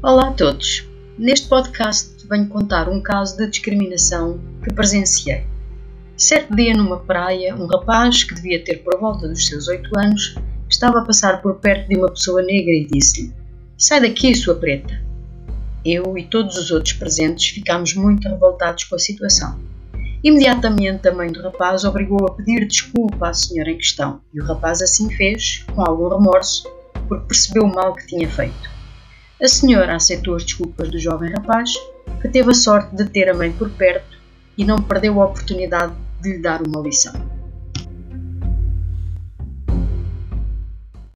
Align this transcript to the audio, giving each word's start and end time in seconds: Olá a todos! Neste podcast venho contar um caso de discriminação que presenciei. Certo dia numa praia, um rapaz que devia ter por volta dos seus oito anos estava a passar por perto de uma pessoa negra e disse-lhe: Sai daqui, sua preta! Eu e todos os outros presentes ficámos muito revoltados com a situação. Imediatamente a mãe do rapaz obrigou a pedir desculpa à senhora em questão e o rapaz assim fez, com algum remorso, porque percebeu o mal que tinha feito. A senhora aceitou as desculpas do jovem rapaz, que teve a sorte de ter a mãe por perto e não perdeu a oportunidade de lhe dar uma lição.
Olá 0.00 0.28
a 0.28 0.32
todos! 0.32 0.86
Neste 1.18 1.48
podcast 1.48 2.24
venho 2.30 2.46
contar 2.46 2.88
um 2.88 3.02
caso 3.02 3.36
de 3.36 3.50
discriminação 3.50 4.38
que 4.62 4.72
presenciei. 4.72 5.44
Certo 6.16 6.54
dia 6.54 6.72
numa 6.72 7.00
praia, 7.00 7.56
um 7.56 7.66
rapaz 7.66 8.22
que 8.22 8.32
devia 8.32 8.62
ter 8.62 8.76
por 8.84 8.96
volta 9.00 9.26
dos 9.26 9.44
seus 9.48 9.66
oito 9.66 9.90
anos 9.98 10.36
estava 10.70 11.00
a 11.00 11.04
passar 11.04 11.42
por 11.42 11.56
perto 11.56 11.88
de 11.88 11.96
uma 11.96 12.08
pessoa 12.10 12.40
negra 12.42 12.72
e 12.74 12.86
disse-lhe: 12.86 13.34
Sai 13.76 14.00
daqui, 14.00 14.32
sua 14.36 14.54
preta! 14.54 15.02
Eu 15.84 16.16
e 16.16 16.22
todos 16.22 16.56
os 16.56 16.70
outros 16.70 16.92
presentes 16.92 17.48
ficámos 17.48 17.92
muito 17.94 18.28
revoltados 18.28 18.84
com 18.84 18.94
a 18.94 19.00
situação. 19.00 19.58
Imediatamente 20.22 21.08
a 21.08 21.12
mãe 21.12 21.32
do 21.32 21.42
rapaz 21.42 21.82
obrigou 21.82 22.24
a 22.24 22.34
pedir 22.34 22.68
desculpa 22.68 23.30
à 23.30 23.34
senhora 23.34 23.72
em 23.72 23.76
questão 23.76 24.20
e 24.32 24.40
o 24.40 24.44
rapaz 24.44 24.80
assim 24.80 25.10
fez, 25.10 25.64
com 25.74 25.82
algum 25.82 26.08
remorso, 26.08 26.70
porque 27.08 27.26
percebeu 27.26 27.64
o 27.64 27.74
mal 27.74 27.96
que 27.96 28.06
tinha 28.06 28.28
feito. 28.28 28.77
A 29.40 29.46
senhora 29.46 29.94
aceitou 29.94 30.34
as 30.34 30.44
desculpas 30.44 30.90
do 30.90 30.98
jovem 30.98 31.30
rapaz, 31.30 31.70
que 32.20 32.28
teve 32.28 32.50
a 32.50 32.54
sorte 32.54 32.96
de 32.96 33.04
ter 33.04 33.28
a 33.28 33.34
mãe 33.34 33.52
por 33.52 33.70
perto 33.70 34.18
e 34.56 34.64
não 34.64 34.82
perdeu 34.82 35.20
a 35.22 35.26
oportunidade 35.26 35.94
de 36.20 36.32
lhe 36.32 36.38
dar 36.38 36.60
uma 36.60 36.80
lição. 36.80 37.27